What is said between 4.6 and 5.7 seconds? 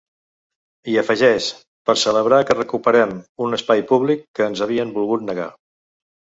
havien volgut negar.